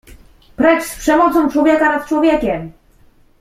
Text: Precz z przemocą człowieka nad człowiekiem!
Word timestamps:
Precz 0.55 0.87
z 0.91 0.97
przemocą 0.97 1.49
człowieka 1.49 1.97
nad 1.97 2.07
człowiekiem! 2.07 2.71